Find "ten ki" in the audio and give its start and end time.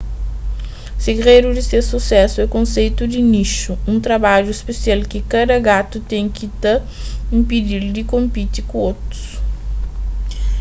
6.09-6.47